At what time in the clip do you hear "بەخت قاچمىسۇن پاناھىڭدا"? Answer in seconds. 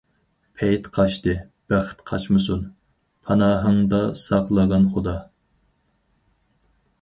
1.73-4.01